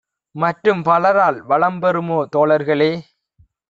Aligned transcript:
மற்றும் 0.35 0.81
பலரால் 0.83 1.39
வளம்பெறுமோ 1.43 2.19
தோழர்களே! 2.31 2.91